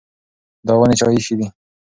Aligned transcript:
دا 0.67 0.73
ونې 0.79 0.95
چا 0.99 1.07
ایښې 1.13 1.35
دي؟ 1.39 1.47